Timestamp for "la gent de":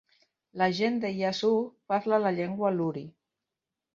0.61-1.11